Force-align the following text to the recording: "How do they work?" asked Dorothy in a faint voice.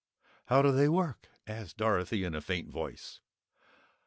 "How 0.47 0.63
do 0.63 0.71
they 0.71 0.89
work?" 0.89 1.27
asked 1.45 1.77
Dorothy 1.77 2.23
in 2.23 2.33
a 2.33 2.41
faint 2.41 2.71
voice. 2.71 3.19